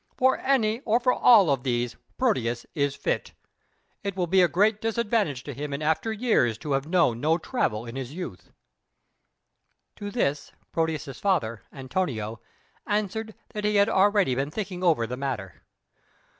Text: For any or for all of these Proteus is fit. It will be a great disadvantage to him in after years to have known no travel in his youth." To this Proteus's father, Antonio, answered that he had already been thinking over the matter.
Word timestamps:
For 0.17 0.39
any 0.39 0.79
or 0.79 0.99
for 0.99 1.13
all 1.13 1.51
of 1.51 1.61
these 1.61 1.95
Proteus 2.17 2.65
is 2.73 2.95
fit. 2.95 3.33
It 4.03 4.15
will 4.15 4.25
be 4.25 4.41
a 4.41 4.47
great 4.47 4.81
disadvantage 4.81 5.43
to 5.43 5.53
him 5.53 5.73
in 5.73 5.83
after 5.83 6.11
years 6.11 6.57
to 6.57 6.71
have 6.71 6.87
known 6.87 7.21
no 7.21 7.37
travel 7.37 7.85
in 7.85 7.95
his 7.95 8.11
youth." 8.11 8.51
To 9.97 10.09
this 10.09 10.53
Proteus's 10.71 11.19
father, 11.19 11.61
Antonio, 11.71 12.41
answered 12.87 13.35
that 13.53 13.63
he 13.63 13.75
had 13.75 13.89
already 13.89 14.33
been 14.33 14.49
thinking 14.49 14.83
over 14.83 15.05
the 15.05 15.17
matter. 15.17 15.61